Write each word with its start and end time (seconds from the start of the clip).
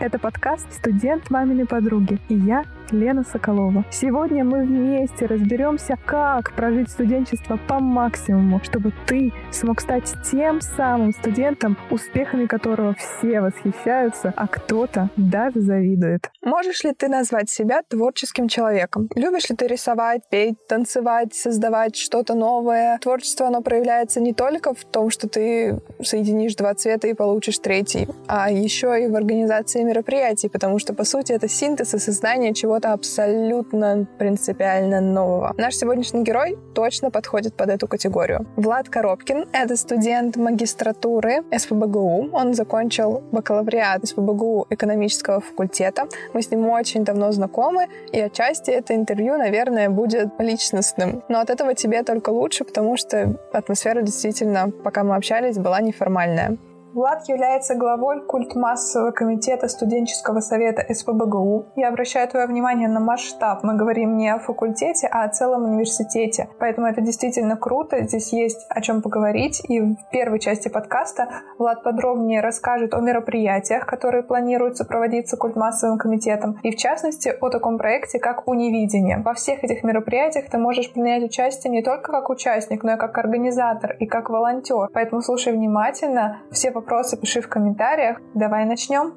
Это 0.00 0.18
подкаст 0.18 0.66
«Студент 0.72 1.30
маминой 1.30 1.66
подруги» 1.66 2.18
и 2.28 2.34
я, 2.34 2.64
Лена 2.90 3.24
Соколова. 3.24 3.84
Сегодня 3.90 4.44
мы 4.44 4.64
вместе 4.64 5.26
разберемся, 5.26 5.96
как 6.04 6.52
прожить 6.54 6.90
студенчество 6.90 7.58
по 7.68 7.80
максимуму, 7.80 8.60
чтобы 8.62 8.92
ты 9.06 9.32
смог 9.50 9.80
стать 9.80 10.12
тем 10.30 10.60
самым 10.60 11.12
студентом, 11.12 11.76
успехами 11.90 12.46
которого 12.46 12.94
все 12.94 13.40
восхищаются, 13.40 14.32
а 14.36 14.46
кто-то 14.46 15.10
даже 15.16 15.60
завидует. 15.60 16.30
Можешь 16.42 16.84
ли 16.84 16.92
ты 16.92 17.08
назвать 17.08 17.50
себя 17.50 17.82
творческим 17.88 18.48
человеком? 18.48 19.08
Любишь 19.14 19.48
ли 19.48 19.56
ты 19.56 19.66
рисовать, 19.66 20.22
петь, 20.30 20.56
танцевать, 20.66 21.34
создавать 21.34 21.96
что-то 21.96 22.34
новое? 22.34 22.98
Творчество, 22.98 23.46
оно 23.46 23.62
проявляется 23.62 24.20
не 24.20 24.32
только 24.34 24.74
в 24.74 24.84
том, 24.84 25.10
что 25.10 25.28
ты 25.28 25.80
соединишь 26.02 26.54
два 26.56 26.74
цвета 26.74 27.08
и 27.08 27.14
получишь 27.14 27.58
третий, 27.58 28.08
а 28.26 28.50
еще 28.50 29.02
и 29.02 29.08
в 29.08 29.16
организации 29.16 29.82
мероприятий, 29.82 30.48
потому 30.48 30.78
что, 30.78 30.94
по 30.94 31.04
сути, 31.04 31.32
это 31.32 31.48
синтез 31.48 31.94
и 31.94 31.98
создание 31.98 32.52
чего-то 32.74 32.92
абсолютно 32.92 34.06
принципиально 34.18 35.00
нового. 35.00 35.54
Наш 35.58 35.76
сегодняшний 35.76 36.24
герой 36.24 36.58
точно 36.74 37.10
подходит 37.10 37.54
под 37.54 37.68
эту 37.68 37.86
категорию. 37.86 38.46
Влад 38.56 38.88
Коробкин— 38.88 39.46
это 39.52 39.76
студент 39.76 40.36
магистратуры 40.36 41.44
СПБГУ. 41.56 42.30
Он 42.32 42.54
закончил 42.54 43.22
бакалавриат 43.30 44.08
СПБГУ 44.08 44.66
экономического 44.70 45.40
факультета. 45.40 46.08
Мы 46.32 46.42
с 46.42 46.50
ним 46.50 46.68
очень 46.68 47.04
давно 47.04 47.30
знакомы, 47.30 47.86
и 48.12 48.20
отчасти 48.20 48.72
это 48.72 48.94
интервью, 48.96 49.36
наверное, 49.36 49.88
будет 49.88 50.28
личностным. 50.40 51.22
Но 51.28 51.38
от 51.38 51.50
этого 51.50 51.74
тебе 51.74 52.02
только 52.02 52.30
лучше, 52.30 52.64
потому 52.64 52.96
что 52.96 53.38
атмосфера 53.52 54.02
действительно, 54.02 54.72
пока 54.82 55.04
мы 55.04 55.14
общались, 55.14 55.58
была 55.58 55.80
неформальная. 55.80 56.56
Влад 56.94 57.28
является 57.28 57.74
главой 57.74 58.24
культмассового 58.24 59.10
комитета 59.10 59.66
студенческого 59.66 60.38
совета 60.38 60.86
СПБГУ. 60.94 61.72
Я 61.74 61.88
обращаю 61.88 62.28
твое 62.28 62.46
внимание 62.46 62.88
на 62.88 63.00
масштаб. 63.00 63.64
Мы 63.64 63.74
говорим 63.74 64.16
не 64.16 64.32
о 64.32 64.38
факультете, 64.38 65.08
а 65.10 65.24
о 65.24 65.28
целом 65.28 65.64
университете. 65.64 66.48
Поэтому 66.60 66.86
это 66.86 67.00
действительно 67.00 67.56
круто. 67.56 68.04
Здесь 68.04 68.32
есть 68.32 68.64
о 68.68 68.80
чем 68.80 69.02
поговорить. 69.02 69.60
И 69.68 69.80
в 69.80 69.96
первой 70.12 70.38
части 70.38 70.68
подкаста 70.68 71.28
Влад 71.58 71.82
подробнее 71.82 72.40
расскажет 72.40 72.94
о 72.94 73.00
мероприятиях, 73.00 73.86
которые 73.86 74.22
планируются 74.22 74.84
проводиться 74.84 75.36
культмассовым 75.36 75.98
комитетом. 75.98 76.60
И 76.62 76.70
в 76.70 76.76
частности 76.76 77.36
о 77.40 77.50
таком 77.50 77.76
проекте, 77.76 78.20
как 78.20 78.46
Унивидение. 78.46 79.20
Во 79.24 79.34
всех 79.34 79.64
этих 79.64 79.82
мероприятиях 79.82 80.48
ты 80.48 80.58
можешь 80.58 80.92
принять 80.92 81.24
участие 81.24 81.72
не 81.72 81.82
только 81.82 82.12
как 82.12 82.30
участник, 82.30 82.84
но 82.84 82.92
и 82.92 82.96
как 82.96 83.18
организатор 83.18 83.96
и 83.98 84.06
как 84.06 84.30
волонтер. 84.30 84.90
Поэтому 84.92 85.22
слушай 85.22 85.52
внимательно. 85.52 86.42
Все 86.52 86.70
вопросы 86.70 86.83
пиши 87.20 87.40
в 87.40 87.48
комментариях. 87.48 88.18
Давай 88.34 88.64
начнем. 88.66 89.14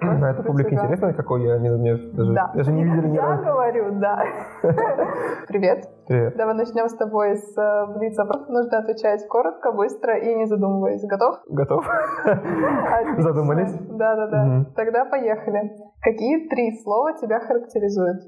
На 0.00 0.30
это 0.30 0.42
публика 0.44 0.74
интересно, 0.74 1.12
какой 1.12 1.42
я 1.42 1.58
не, 1.58 1.70
мне 1.70 1.96
даже, 1.96 2.32
Да. 2.32 2.52
даже 2.54 2.72
не 2.72 2.84
видели 2.84 3.08
ни 3.08 3.14
Я 3.16 3.22
разу. 3.30 3.44
говорю, 3.44 3.98
да. 3.98 4.22
Привет. 5.48 5.88
Привет. 6.06 6.36
Давай 6.36 6.54
начнем 6.54 6.88
с 6.88 6.94
тобой 6.94 7.34
с 7.36 7.58
э, 7.58 7.86
блица. 7.98 8.24
Нужно 8.48 8.78
отвечать 8.78 9.26
коротко, 9.28 9.72
быстро 9.72 10.16
и 10.16 10.34
не 10.36 10.46
задумываясь. 10.46 11.04
Готов? 11.04 11.40
Готов? 11.48 11.84
Задумались? 13.18 13.72
Да-да-да. 13.72 14.44
Мгм. 14.44 14.72
Тогда 14.76 15.04
поехали. 15.04 15.72
Какие 16.00 16.48
три 16.48 16.80
слова 16.82 17.14
тебя 17.14 17.40
характеризуют? 17.40 18.20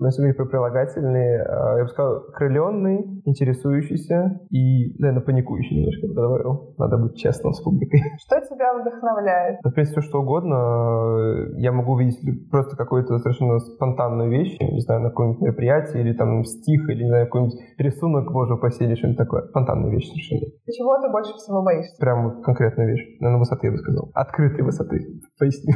Но 0.00 0.06
если 0.06 0.22
говорить 0.22 0.36
про 0.38 0.46
прилагательные, 0.46 1.44
э, 1.44 1.76
я 1.78 1.82
бы 1.84 1.88
сказал, 1.88 2.22
крыленный, 2.32 3.20
интересующийся 3.26 4.40
и, 4.50 4.96
наверное, 4.98 5.22
паникующий 5.22 5.76
немножко 5.76 6.08
добавил. 6.08 6.74
Надо 6.78 6.96
быть 6.96 7.16
честным 7.16 7.52
с 7.52 7.60
публикой. 7.60 8.00
Что 8.18 8.40
тебя 8.40 8.72
вдохновляет? 8.80 9.60
Да, 9.62 9.70
в 9.70 9.74
принципе, 9.74 10.00
что 10.00 10.20
угодно. 10.20 10.56
Э, 10.56 11.60
Я 11.60 11.72
могу 11.72 11.92
увидеть 11.92 12.18
просто 12.50 12.76
какую-то 12.76 13.18
совершенно 13.18 13.58
спонтанную 13.58 14.30
вещь, 14.30 14.56
не 14.58 14.80
знаю, 14.80 15.02
на 15.02 15.10
каком-нибудь 15.10 15.42
мероприятии, 15.42 16.00
или 16.00 16.14
там 16.14 16.44
стих, 16.44 16.88
или, 16.88 17.02
не 17.02 17.08
знаю, 17.08 17.26
какой-нибудь 17.26 17.60
рисунок, 17.76 18.32
боже 18.32 18.54
упаси, 18.54 18.84
или 18.84 18.94
что-нибудь 18.94 19.18
такое. 19.18 19.42
Спонтанная 19.48 19.90
вещь 19.90 20.08
совершенно. 20.08 20.50
Чего 20.72 20.98
ты 21.02 21.10
больше 21.10 21.34
всего 21.34 21.62
боишься? 21.62 21.94
Прям 22.00 22.40
конкретная 22.42 22.86
вещь. 22.86 23.18
Наверное, 23.20 23.40
высоты, 23.40 23.66
я 23.66 23.72
бы 23.72 23.78
сказал. 23.78 24.10
Открытой 24.14 24.64
высоты. 24.64 25.20
Поясню. 25.38 25.74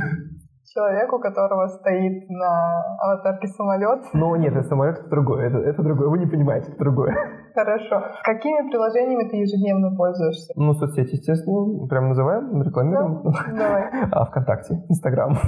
Человек, 0.75 1.13
у 1.13 1.21
которого 1.21 1.69
стоит 1.69 2.29
на 2.29 2.83
аватарке 2.99 3.47
самолет. 3.47 4.01
Но 4.13 4.35
нет, 4.35 4.57
это 4.57 4.67
самолет, 4.67 4.99
это 4.99 5.09
другое. 5.09 5.47
Это, 5.47 5.59
это 5.59 5.83
другое. 5.85 6.09
Вы 6.09 6.19
не 6.19 6.27
понимаете, 6.27 6.73
это 6.73 6.79
другое. 6.83 7.15
Хорошо. 7.55 8.03
Какими 8.25 8.69
приложениями 8.69 9.29
ты 9.31 9.37
ежедневно 9.37 9.95
пользуешься? 9.97 10.53
Ну, 10.57 10.73
соцсети, 10.75 11.15
естественно, 11.15 11.87
прям 11.87 12.09
называем, 12.09 12.61
рекламируем. 12.61 13.23
Давай. 13.57 13.85
А, 14.11 14.25
ВКонтакте, 14.25 14.75
Инстаграм. 14.89 15.39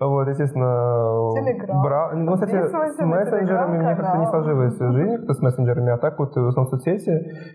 Вот, 0.00 0.28
естественно... 0.28 1.32
Телеграм. 1.32 1.82
Бра... 1.82 2.12
Ну, 2.14 2.34
кстати, 2.34 2.60
с 2.60 2.98
мессенджерами 3.00 3.78
мне 3.78 3.96
как-то 3.96 4.18
не 4.18 4.26
сложилась 4.26 4.78
жизнь 4.78 5.16
как-то 5.16 5.32
с 5.32 5.40
мессенджерами, 5.40 5.92
а 5.92 5.96
так 5.96 6.18
вот 6.18 6.36
в 6.36 6.46
основном 6.46 6.66
соцсети 6.66 7.10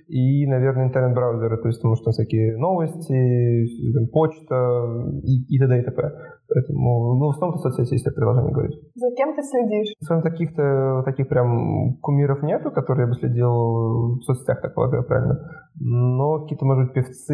и, 0.08 0.48
наверное, 0.48 0.88
интернет-браузеры, 0.88 1.58
то 1.58 1.68
есть 1.68 1.80
потому 1.80 1.96
что 1.96 2.10
всякие 2.10 2.58
новости, 2.58 4.10
почта 4.12 4.56
и, 5.22 5.56
и 5.56 5.60
т.д. 5.60 5.80
и 5.80 5.84
т.п. 5.84 6.12
Поэтому, 6.54 7.16
ну, 7.16 7.28
в 7.28 7.30
основном 7.32 7.58
соцсети, 7.58 7.94
если 7.96 8.10
о 8.10 8.14
приложении 8.14 8.52
говорить. 8.52 8.80
За 8.96 9.10
кем 9.16 9.36
ты 9.36 9.42
следишь? 9.42 9.94
В 10.00 10.06
целом 10.06 10.22
таких-то 10.22 11.02
таких 11.06 11.28
прям 11.28 11.98
кумиров 12.02 12.44
нету, 12.44 12.72
которые 12.72 13.06
я 13.06 13.10
бы 13.10 13.16
следил 13.16 14.18
в 14.18 14.22
соцсетях, 14.24 14.62
так 14.62 14.76
полагаю, 14.76 15.04
правильно. 15.04 15.40
Но 15.80 16.42
какие-то, 16.42 16.66
может 16.66 16.86
быть, 16.86 16.94
певцы, 16.94 17.34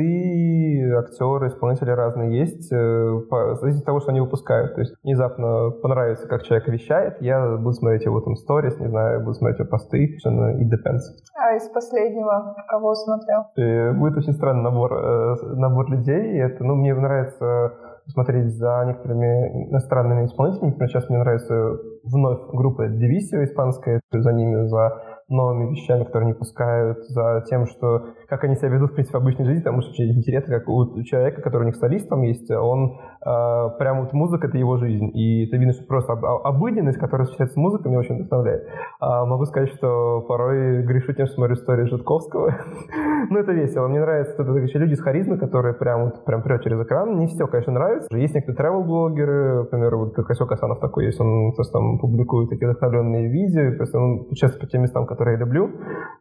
актеры, 0.97 1.47
исполнители 1.47 1.91
разные 1.91 2.39
есть, 2.39 2.71
э, 2.71 3.19
по- 3.29 3.55
в 3.55 3.59
зависимости 3.59 3.83
от 3.83 3.85
того, 3.85 3.99
что 3.99 4.11
они 4.11 4.21
выпускают. 4.21 4.75
То 4.75 4.81
есть 4.81 4.95
внезапно 5.03 5.71
понравится, 5.81 6.27
как 6.27 6.43
человек 6.43 6.67
вещает, 6.69 7.17
я 7.21 7.57
буду 7.57 7.73
смотреть 7.73 8.05
его 8.05 8.21
там 8.21 8.35
сторис, 8.35 8.79
не 8.79 8.87
знаю, 8.87 9.19
буду 9.19 9.33
смотреть 9.33 9.59
его 9.59 9.69
посты, 9.69 10.17
совершенно 10.19 10.55
it 10.55 10.67
depends. 10.69 11.03
А 11.37 11.55
из 11.55 11.67
последнего 11.69 12.55
кого 12.69 12.93
смотрел? 12.95 13.41
И 13.57 13.97
будет 13.99 14.17
очень 14.17 14.33
странный 14.33 14.63
набор, 14.63 14.93
э, 14.93 15.35
набор 15.55 15.89
людей. 15.91 16.39
Это, 16.41 16.63
ну, 16.63 16.75
мне 16.75 16.93
нравится 16.93 17.73
смотреть 18.13 18.55
за 18.55 18.83
некоторыми 18.87 19.69
иностранными 19.69 20.25
исполнителями. 20.25 20.71
Например, 20.71 20.89
сейчас 20.89 21.09
мне 21.09 21.19
нравится 21.19 21.77
вновь 22.03 22.39
группа 22.51 22.87
Divisio 22.87 23.43
испанская, 23.43 24.01
за 24.11 24.33
ними, 24.33 24.67
за 24.67 25.18
новыми 25.29 25.71
вещами, 25.71 26.03
которые 26.03 26.27
они 26.29 26.33
пускают, 26.33 26.99
за 27.07 27.43
тем, 27.49 27.65
что 27.65 28.07
как 28.27 28.43
они 28.43 28.55
себя 28.55 28.69
ведут, 28.69 28.91
в 28.91 28.93
принципе, 28.95 29.17
в 29.17 29.21
обычной 29.21 29.45
жизни, 29.45 29.61
потому 29.61 29.81
что 29.81 29.91
очень 29.91 30.11
интересно, 30.11 30.59
как 30.59 30.69
у 30.69 31.01
человека, 31.03 31.41
который 31.41 31.63
у 31.63 31.65
них 31.65 31.75
солист 31.75 32.09
там 32.09 32.21
есть, 32.23 32.49
он 32.51 32.99
э, 33.25 33.69
прям 33.77 34.01
вот 34.01 34.13
музыка— 34.13 34.47
это 34.49 34.57
его 34.57 34.77
жизнь, 34.77 35.09
и 35.13 35.47
это 35.47 35.57
видно, 35.57 35.73
что 35.73 35.85
просто 35.85 36.13
об- 36.13 36.25
об- 36.25 36.47
обыденность, 36.47 36.97
которая 36.97 37.25
встречается 37.25 37.53
с 37.53 37.57
музыкой, 37.57 37.89
меня 37.89 37.99
очень 37.99 38.15
вдохновляет. 38.15 38.67
А 38.99 39.25
могу 39.25 39.45
сказать, 39.45 39.69
что 39.69 40.21
порой 40.21 40.83
грешу 40.83 41.13
тем, 41.13 41.25
что 41.25 41.35
смотрю 41.35 41.55
истории 41.55 41.85
Житковского. 41.85 42.55
ну, 43.29 43.39
это 43.39 43.51
весело. 43.51 43.87
Мне 43.87 43.99
нравятся 44.01 44.41
это 44.41 44.51
еще 44.51 44.79
люди 44.79 44.95
с 44.95 45.01
харизмой, 45.01 45.37
которые 45.37 45.73
прям 45.73 46.05
вот 46.05 46.25
прям 46.25 46.41
прет 46.41 46.63
через 46.63 46.81
экран. 46.81 47.17
Не 47.17 47.27
все, 47.27 47.47
конечно, 47.47 47.73
нравится. 47.73 48.15
Есть 48.15 48.35
некоторые 48.35 48.59
travel-блогеры, 48.59 49.59
например, 49.59 49.95
вот 49.95 50.15
как 50.15 50.29
Асек 50.29 50.51
Асанов 50.51 50.79
такой 50.79 51.05
есть, 51.05 51.19
он 51.19 51.53
просто 51.53 51.73
там 51.73 51.99
публикует 51.99 52.49
такие 52.49 52.69
вдохновленные 52.69 53.29
видео, 53.29 53.75
просто 53.77 53.99
он 53.99 54.25
путешествует 54.25 54.61
по 54.61 54.67
тем 54.67 54.81
местам, 54.81 55.05
которые 55.05 55.18
я 55.27 55.37
люблю. 55.37 55.69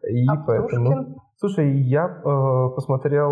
И 0.08 0.26
А 0.28 0.36
поэтому... 0.46 0.86
Птушкин? 0.90 1.16
Слушай, 1.40 1.70
я 1.86 2.02
э, 2.06 2.74
посмотрел 2.74 3.30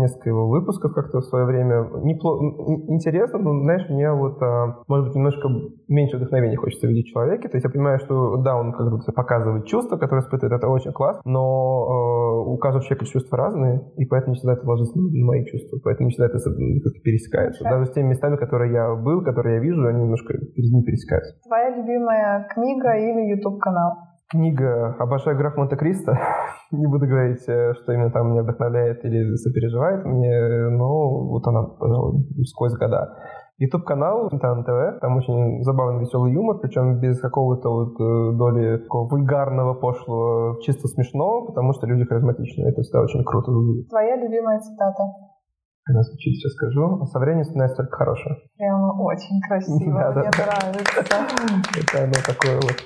несколько 0.00 0.30
его 0.30 0.48
выпусков 0.48 0.94
как-то 0.94 1.18
в 1.18 1.24
свое 1.24 1.44
время. 1.44 1.84
Непло... 2.02 2.40
ин- 2.40 2.88
Интересно, 2.88 3.38
но, 3.38 3.60
знаешь, 3.60 3.86
мне 3.90 4.10
вот, 4.12 4.40
э, 4.40 4.74
может 4.88 5.06
быть, 5.08 5.14
немножко 5.16 5.46
меньше 5.88 6.16
вдохновения 6.16 6.56
хочется 6.56 6.86
видеть 6.86 7.08
в 7.08 7.12
человеке. 7.12 7.50
То 7.50 7.56
есть 7.58 7.64
я 7.66 7.70
понимаю, 7.70 7.98
что, 7.98 8.38
да, 8.38 8.56
он 8.56 8.72
как 8.72 8.90
бы 8.90 8.98
показывает 9.14 9.66
чувства, 9.66 9.98
которые 9.98 10.20
испытывает, 10.20 10.56
это 10.56 10.68
очень 10.68 10.92
классно, 10.92 11.20
но 11.30 11.42
э, 11.84 12.48
у 12.48 12.56
каждого 12.56 12.82
человека 12.82 13.04
чувства 13.04 13.36
разные, 13.36 13.80
и 13.96 14.06
поэтому 14.06 14.32
не 14.32 14.36
всегда 14.36 14.54
это 14.54 14.66
ложится 14.66 14.98
на 14.98 15.26
мои 15.26 15.44
чувства, 15.44 15.80
поэтому 15.84 16.06
не 16.06 16.12
всегда 16.12 16.26
это 16.32 16.38
как-то 16.38 17.00
пересекается. 17.04 17.64
Даже 17.64 17.86
с 17.86 17.92
теми 17.92 18.08
местами, 18.08 18.36
которые 18.36 18.72
я 18.72 18.94
был, 18.94 19.22
которые 19.22 19.56
я 19.56 19.60
вижу, 19.60 19.86
они 19.86 20.02
немножко 20.04 20.32
не 20.32 20.82
пересекаются. 20.82 21.34
Твоя 21.44 21.76
любимая 21.76 22.48
книга 22.54 22.96
или 22.96 23.36
YouTube-канал? 23.36 24.11
Книга 24.32 24.96
«Обожаю 24.98 25.36
граф 25.36 25.58
Монте-Кристо». 25.58 26.16
Не 26.72 26.86
буду 26.86 27.06
говорить, 27.06 27.46
э, 27.46 27.74
что 27.74 27.92
именно 27.92 28.10
там 28.10 28.32
меня 28.32 28.42
вдохновляет 28.42 29.04
или 29.04 29.36
сопереживает 29.36 30.06
мне, 30.06 30.70
но 30.70 31.28
вот 31.28 31.46
она, 31.46 31.64
пожалуй, 31.64 32.24
сквозь 32.46 32.72
года. 32.72 33.12
YouTube-канал 33.58 34.30
Тан 34.30 34.64
ТВ, 34.64 35.00
там 35.02 35.18
очень 35.18 35.62
забавный, 35.62 36.00
веселый 36.00 36.32
юмор, 36.32 36.56
причем 36.62 36.98
без 36.98 37.20
какого-то 37.20 37.68
вот 37.68 38.00
э, 38.00 38.36
доли 38.38 38.78
такого 38.78 39.06
вульгарного, 39.10 39.74
пошлого, 39.74 40.62
чисто 40.62 40.88
смешного, 40.88 41.48
потому 41.48 41.74
что 41.74 41.86
люди 41.86 42.08
харизматичные. 42.08 42.70
Это 42.70 42.80
всегда 42.80 43.02
очень 43.02 43.22
круто 43.24 43.52
выглядит. 43.52 43.90
Твоя 43.90 44.16
любимая 44.16 44.58
цитата? 44.60 45.02
Она 45.84 46.00
звучит, 46.04 46.36
сейчас 46.36 46.52
скажу. 46.52 47.04
Со 47.04 47.18
временем 47.18 47.44
становится 47.44 47.82
только 47.82 47.96
хорошее. 47.98 48.36
Прямо 48.56 48.96
очень 49.04 49.38
красиво, 49.46 49.76
мне 49.84 49.92
нравится. 49.92 51.04
Это 51.76 52.04
оно 52.04 52.14
такое 52.26 52.56
вот. 52.56 52.80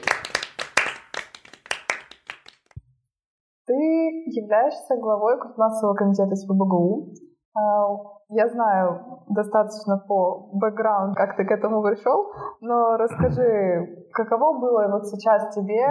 Ты 3.67 4.25
являешься 4.37 4.97
главой 4.97 5.41
Культмассового 5.41 5.95
комитета 5.95 6.35
СПБГУ. 6.37 7.15
Я 8.29 8.49
знаю 8.49 9.23
достаточно 9.29 9.99
по 9.99 10.51
бэкграунду, 10.53 11.15
как 11.15 11.37
ты 11.37 11.45
к 11.45 11.51
этому 11.51 11.83
пришел, 11.83 12.27
но 12.61 12.97
расскажи, 12.97 14.09
каково 14.13 14.59
было 14.59 14.89
вот 14.91 15.07
сейчас 15.07 15.55
тебе, 15.55 15.85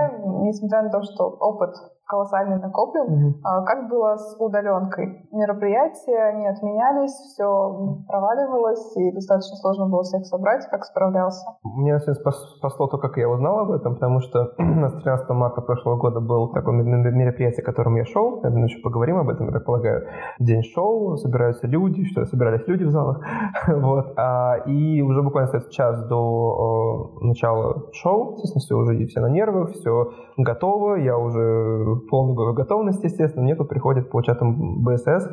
несмотря 0.43 0.83
на 0.83 0.89
то, 0.89 1.01
что 1.03 1.29
опыт 1.29 1.75
колоссальный 2.07 2.59
накоплен. 2.59 3.05
Mm-hmm. 3.05 3.65
Как 3.65 3.89
было 3.89 4.15
с 4.15 4.35
удаленкой? 4.39 5.27
Мероприятия, 5.31 6.29
они 6.29 6.47
отменялись, 6.47 7.11
все 7.11 8.03
проваливалось, 8.07 8.95
и 8.97 9.11
достаточно 9.11 9.55
сложно 9.57 9.87
было 9.87 10.03
всех 10.03 10.25
собрать. 10.25 10.67
Как 10.69 10.83
справлялся? 10.85 11.45
Меня 11.63 11.95
очень 11.95 12.13
спасло 12.13 12.87
то, 12.87 12.97
как 12.97 13.17
я 13.17 13.27
узнал 13.27 13.59
об 13.59 13.71
этом, 13.71 13.95
потому 13.95 14.19
что 14.19 14.45
с 14.57 15.01
13 15.01 15.29
марта 15.29 15.61
прошлого 15.61 15.97
года 15.97 16.19
был 16.19 16.51
такое 16.53 16.75
мероприятие, 16.75 17.63
к 17.63 17.65
которому 17.65 17.97
я 17.97 18.05
шел. 18.05 18.41
Я 18.43 18.49
думаю, 18.49 18.65
еще 18.65 18.81
поговорим 18.81 19.17
об 19.17 19.29
этом, 19.29 19.47
я 19.47 19.53
так 19.53 19.65
полагаю. 19.65 20.07
День 20.39 20.63
шоу, 20.63 21.17
собираются 21.17 21.67
люди, 21.67 22.05
что 22.05 22.24
собирались 22.25 22.67
люди 22.67 22.83
в 22.83 22.91
залах. 22.91 23.21
вот. 23.67 24.13
А, 24.17 24.57
и 24.65 25.01
уже 25.01 25.21
буквально 25.21 25.47
кстати, 25.47 25.73
час 25.73 26.07
до 26.07 27.11
э, 27.21 27.25
начала 27.25 27.83
шоу, 27.93 28.33
естественно, 28.33 28.61
все 28.61 28.75
уже 28.75 29.05
все 29.05 29.21
на 29.21 29.29
нервах, 29.29 29.71
все 29.71 30.11
готово, 30.37 30.95
я 30.95 31.17
уже 31.17 31.39
в 31.39 32.07
полной 32.09 32.53
готовности, 32.53 33.05
естественно. 33.05 33.43
Мне 33.43 33.55
тут 33.55 33.69
приходит 33.69 34.09
по 34.09 34.21
чатам 34.21 34.83
БСС 34.83 35.29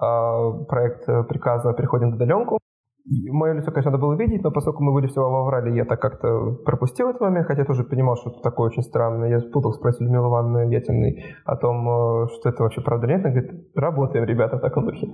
а, 0.00 0.52
проект 0.68 1.08
э, 1.08 1.22
приказа 1.24 1.72
«Переходим 1.72 2.10
на 2.10 2.16
удаленку». 2.16 2.58
Мое 3.08 3.52
лицо, 3.52 3.70
конечно, 3.70 3.92
надо 3.92 4.02
было 4.02 4.14
видеть, 4.14 4.42
но 4.42 4.50
поскольку 4.50 4.82
мы 4.82 4.92
были 4.92 5.06
все 5.06 5.20
в 5.20 5.34
аврале, 5.34 5.76
я 5.76 5.84
так 5.84 6.00
как-то 6.00 6.56
пропустил 6.64 7.08
этот 7.08 7.20
момент, 7.20 7.46
хотя 7.46 7.64
тоже 7.64 7.84
понимал, 7.84 8.16
что 8.16 8.30
это 8.30 8.40
такое 8.40 8.66
очень 8.66 8.82
странное. 8.82 9.30
Я 9.30 9.38
спутал, 9.38 9.72
спросил 9.72 10.06
Людмилы 10.06 10.28
Ивановны 10.28 10.74
Ятиной 10.74 11.24
о 11.44 11.56
том, 11.56 11.88
э, 11.88 12.26
что 12.34 12.48
это 12.48 12.64
вообще 12.64 12.80
правда 12.80 13.06
нет. 13.06 13.24
Она 13.24 13.30
говорит, 13.30 13.52
работаем, 13.76 14.24
ребята, 14.24 14.56
в 14.56 14.60
таком 14.60 14.86
духе. 14.86 15.06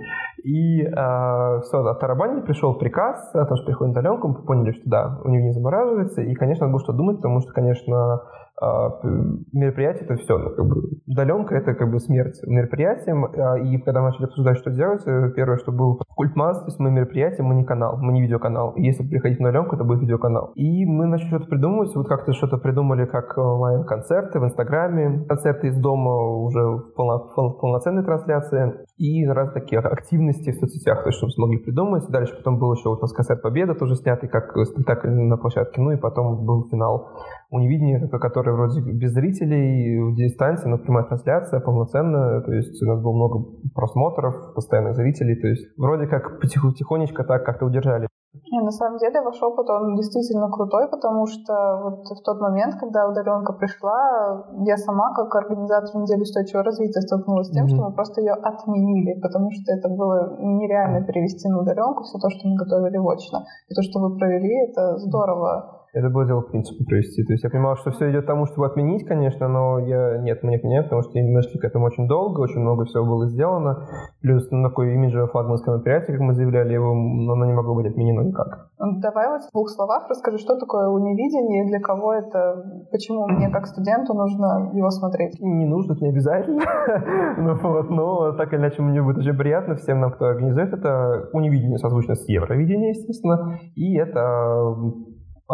И 0.43 0.81
э, 0.83 1.61
все, 1.61 1.85
от 1.85 2.00
Тарабани 2.00 2.41
пришел 2.41 2.79
приказ 2.79 3.31
о 3.35 3.44
том, 3.44 3.56
что 3.59 3.67
приходим 3.67 3.93
на 3.93 4.00
удаленку, 4.00 4.29
мы 4.29 4.35
поняли, 4.43 4.73
что 4.73 4.83
да, 4.89 5.21
у 5.25 5.29
нее 5.29 5.43
не 5.43 5.53
замораживается, 5.53 6.23
и, 6.23 6.35
конечно, 6.35 6.67
надо 6.67 6.73
было 6.73 6.83
что 6.83 6.94
думать, 6.94 7.17
потому 7.19 7.41
что, 7.41 7.53
конечно, 7.53 8.23
мероприятие 8.60 10.04
это 10.04 10.16
все, 10.16 10.38
ну, 10.38 10.50
как 10.50 10.66
бы, 10.66 10.82
удаленка 11.06 11.56
это 11.56 11.75
как 11.75 11.90
бы 11.90 11.99
смерть 11.99 12.38
мероприятием, 12.46 13.25
а, 13.25 13.58
и 13.58 13.78
когда 13.78 14.00
мы 14.00 14.08
начали 14.08 14.26
обсуждать, 14.26 14.58
что 14.58 14.70
делать, 14.70 15.02
э, 15.06 15.32
первое, 15.34 15.56
что 15.56 15.72
был 15.72 16.00
культмас, 16.14 16.60
то 16.60 16.66
есть 16.66 16.78
мы 16.78 16.90
мероприятие, 16.90 17.44
мы 17.44 17.54
не 17.54 17.64
канал, 17.64 17.99
мы 18.00 18.12
не 18.12 18.22
видеоканал, 18.22 18.72
и 18.72 18.82
если 18.82 19.06
приходить 19.08 19.40
на 19.40 19.49
удаленку, 19.49 19.75
это 19.75 19.84
будет 19.84 20.02
видеоканал. 20.02 20.52
И 20.54 20.84
мы 20.87 21.06
начали 21.06 21.28
что-то 21.28 21.46
придумывать, 21.46 21.94
вот 21.94 22.08
как-то 22.08 22.32
что-то 22.32 22.58
придумали, 22.58 23.06
как 23.06 23.37
онлайн-концерты 23.37 24.38
в 24.38 24.44
Инстаграме, 24.44 25.25
концерты 25.28 25.69
из 25.69 25.81
дома 25.81 26.14
уже 26.43 26.60
в 26.60 26.94
полно, 26.94 27.19
полноценной 27.60 28.05
трансляции, 28.05 28.75
и 28.96 29.26
раз 29.26 29.52
такие 29.52 29.81
активности 29.81 30.50
в 30.50 30.55
соцсетях, 30.56 31.02
то 31.02 31.08
есть 31.08 31.19
чтобы 31.19 31.32
смогли 31.32 31.58
придумать. 31.58 32.06
Дальше 32.08 32.37
потом 32.37 32.58
был 32.58 32.72
еще 32.75 32.90
вот 32.90 32.98
у 32.98 33.02
нас 33.02 33.12
концерт 33.12 33.43
Победа, 33.43 33.75
тоже 33.75 33.96
снятый 33.96 34.28
как 34.28 34.56
спектакль 34.66 35.08
на 35.08 35.37
площадке, 35.37 35.81
ну 35.81 35.90
и 35.90 35.96
потом 35.96 36.44
был 36.44 36.69
финал 36.70 37.08
Унивидение, 37.52 38.08
который 38.08 38.42
вроде 38.50 38.81
без 38.81 39.12
зрителей, 39.12 40.00
в 40.00 40.17
дистанции, 40.17 40.69
но 40.69 40.79
прямая 40.79 41.05
трансляция, 41.05 41.61
полноценная, 41.61 42.41
то 42.41 42.53
есть 42.53 42.83
у 42.83 42.87
нас 42.87 43.00
было 43.00 43.12
много 43.12 43.44
просмотров, 43.75 44.55
постоянных 44.55 44.97
зрителей, 44.97 45.41
то 45.41 45.47
есть 45.47 45.69
вроде 45.79 46.06
как 46.06 46.41
потихонечку 46.41 47.25
так 47.25 47.44
как-то 47.44 47.67
удержали. 47.67 48.09
Не, 48.50 48.61
на 48.61 48.71
самом 48.71 48.97
деле 48.97 49.21
ваш 49.21 49.43
опыт, 49.43 49.69
он 49.69 49.94
действительно 49.94 50.49
крутой, 50.50 50.89
потому 50.89 51.27
что 51.27 51.53
вот 51.83 52.09
в 52.09 52.23
тот 52.25 52.41
момент, 52.41 52.77
когда 52.81 53.06
удаленка 53.06 53.53
пришла, 53.53 54.47
я 54.65 54.79
сама, 54.79 55.12
как 55.15 55.35
организатор 55.35 56.00
недели 56.00 56.23
устойчивого 56.23 56.65
развития, 56.65 57.03
столкнулась 57.03 57.49
с 57.49 57.50
тем, 57.50 57.67
mm-hmm. 57.67 57.77
что 57.77 57.85
мы 57.85 57.93
просто 57.93 58.23
ее 58.23 58.33
отменили, 58.33 59.21
потому 59.21 59.50
что 59.50 59.73
это 59.73 59.91
было 59.91 60.39
нереально 60.41 61.05
перевести 61.05 61.47
на 61.49 61.61
удаленку 61.61 62.05
все 62.05 62.19
то, 62.19 62.31
что 62.31 62.49
мы 62.49 62.56
готовили 62.56 62.97
очно. 62.97 63.44
И 63.69 63.75
то, 63.75 63.83
что 63.83 64.00
вы 64.00 64.17
провели, 64.17 64.71
это 64.71 64.97
здорово 64.97 65.81
это 65.93 66.09
было 66.09 66.25
дело 66.27 66.41
в 66.41 66.50
принципе 66.50 66.85
провести. 66.85 67.23
То 67.25 67.33
есть 67.33 67.44
я 67.44 67.50
понимал, 67.50 67.77
что 67.77 67.91
все 67.91 68.11
идет 68.11 68.25
к 68.25 68.27
тому, 68.27 68.47
чтобы 68.47 68.67
отменить, 68.67 69.06
конечно, 69.06 69.47
но 69.47 69.79
я 69.79 70.19
нет, 70.19 70.43
мы 70.43 70.50
не 70.50 70.56
отменяем, 70.56 70.85
потому 70.85 71.03
что 71.03 71.12
мы 71.19 71.43
шли 71.43 71.59
к 71.61 71.65
этому 71.65 71.87
очень 71.87 72.09
долго, 72.09 72.41
очень 72.41 72.61
много 72.61 72.85
всего 72.87 73.05
было 73.05 73.29
сделано. 73.29 73.87
Плюс 74.23 74.50
ну, 74.50 74.67
такое 74.69 74.94
имиджевое 74.94 75.27
флагманское 75.27 75.75
мероприятие, 75.75 76.17
как 76.17 76.27
мы 76.27 76.33
заявляли, 76.33 76.73
его, 76.73 76.93
оно 76.93 77.44
не 77.44 77.53
могло 77.53 77.75
быть 77.75 77.87
отменено 77.87 78.23
никак. 78.23 78.71
Давай 78.79 79.29
вот 79.29 79.43
в 79.43 79.53
двух 79.53 79.69
словах 79.69 80.09
расскажи, 80.09 80.39
что 80.39 80.59
такое 80.59 80.89
унивидение, 80.89 81.67
для 81.67 81.81
кого 81.81 82.15
это, 82.15 82.87
почему 82.91 83.27
мне 83.29 83.50
как 83.50 83.67
студенту 83.67 84.15
нужно 84.15 84.71
его 84.73 84.91
смотреть? 84.91 85.41
Не 85.41 85.67
нужно, 85.67 85.93
это 85.93 86.05
не 86.05 86.11
обязательно. 86.11 86.62
ну, 87.37 87.55
вот, 87.62 87.91
но 87.91 88.33
так 88.33 88.53
или 88.53 88.61
иначе 88.61 88.81
мне 88.81 89.03
будет 89.03 89.19
очень 89.19 89.37
приятно 89.37 89.75
всем 89.75 90.00
нам, 90.00 90.12
кто 90.12 90.25
организует 90.25 90.73
это. 90.73 91.29
Унивидение 91.33 91.79
созвучно 91.79 92.15
с 92.15 92.29
Евровидением, 92.29 92.91
естественно, 92.91 93.59
и 93.75 93.97
это 93.97 94.75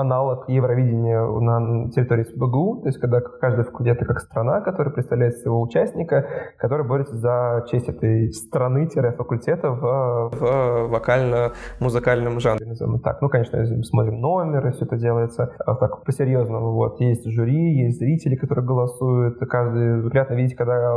аналог 0.00 0.48
Евровидения 0.48 1.20
на 1.20 1.90
территории 1.90 2.24
СПГУ, 2.24 2.80
то 2.82 2.88
есть 2.88 2.98
когда 2.98 3.20
каждый 3.20 3.64
факультет 3.64 3.98
как 3.98 4.20
страна, 4.20 4.60
которая 4.60 4.92
представляет 4.92 5.36
своего 5.38 5.60
участника, 5.60 6.26
который 6.58 6.86
борется 6.86 7.16
за 7.16 7.64
честь 7.70 7.88
этой 7.88 8.32
страны-факультета 8.32 9.70
в, 9.70 10.30
в 10.32 10.88
вокально-музыкальном 10.88 12.40
жанре, 12.40 12.66
назовем 12.66 13.00
так. 13.00 13.20
Ну, 13.20 13.28
конечно, 13.28 13.64
смотрим 13.82 14.20
номеры, 14.20 14.72
все 14.72 14.84
это 14.84 14.96
делается 14.96 15.52
а 15.64 15.74
так 15.74 16.04
по-серьезному. 16.04 16.72
Вот. 16.72 17.00
Есть 17.00 17.26
жюри, 17.26 17.74
есть 17.84 17.98
зрители, 17.98 18.36
которые 18.36 18.64
голосуют. 18.64 19.38
Каждый 19.38 20.08
приятно 20.10 20.34
видеть, 20.34 20.56
когда 20.56 20.94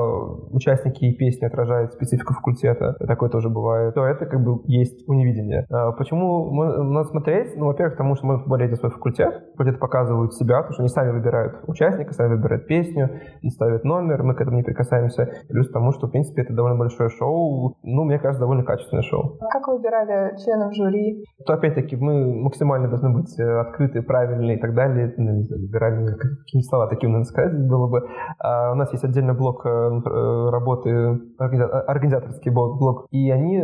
участники 0.51 1.05
и 1.05 1.15
песни 1.15 1.45
отражают 1.45 1.93
специфику 1.93 2.33
факультета. 2.33 2.95
Такое 2.99 3.29
тоже 3.29 3.49
бывает. 3.49 3.95
То 3.95 4.05
это 4.05 4.25
как 4.25 4.43
бы 4.43 4.61
есть 4.65 5.07
унивидение. 5.07 5.65
А 5.69 5.91
почему 5.91 6.51
надо 6.53 7.09
смотреть? 7.09 7.55
Ну, 7.57 7.67
во-первых, 7.67 7.95
потому 7.95 8.15
что 8.15 8.27
мы 8.27 8.37
болеем 8.45 8.75
свой 8.75 8.90
факультет. 8.91 9.33
Факультеты 9.53 9.79
показывают 9.79 10.33
себя, 10.33 10.57
потому 10.57 10.73
что 10.73 10.83
они 10.83 10.89
сами 10.89 11.11
выбирают 11.11 11.63
участника, 11.67 12.13
сами 12.13 12.35
выбирают 12.35 12.67
песню, 12.67 13.09
и 13.41 13.49
ставят 13.49 13.83
номер, 13.83 14.23
мы 14.23 14.35
к 14.35 14.41
этому 14.41 14.57
не 14.57 14.63
прикасаемся. 14.63 15.29
Плюс 15.49 15.69
к 15.69 15.73
тому, 15.73 15.91
что, 15.91 16.07
в 16.07 16.11
принципе, 16.11 16.43
это 16.43 16.53
довольно 16.53 16.77
большое 16.77 17.09
шоу, 17.09 17.77
ну, 17.83 18.03
мне 18.03 18.19
кажется, 18.19 18.41
довольно 18.41 18.63
качественное 18.63 19.03
шоу. 19.03 19.37
Как 19.51 19.67
вы 19.67 19.77
выбирали 19.77 20.35
членов 20.37 20.73
жюри? 20.73 21.23
То, 21.45 21.53
опять-таки, 21.53 21.95
мы 21.95 22.43
максимально 22.43 22.87
должны 22.87 23.13
быть 23.13 23.37
э, 23.39 23.43
открыты, 23.43 24.01
правильные 24.01 24.57
и 24.57 24.59
так 24.59 24.73
далее. 24.73 25.13
Ну, 25.17 25.41
выбирали, 25.49 26.15
какие 26.15 26.61
слова 26.63 26.87
таким 26.87 27.13
надо 27.13 27.25
сказать 27.25 27.67
было 27.67 27.87
бы. 27.87 28.01
А 28.39 28.71
у 28.71 28.75
нас 28.75 28.91
есть 28.91 29.03
отдельный 29.03 29.35
блок 29.35 29.65
э, 29.65 29.69
э, 29.69 30.49
работы, 30.49 31.19
организаторский 31.37 32.51
блок, 32.51 32.77
блок 32.77 33.07
и 33.11 33.29
они 33.31 33.59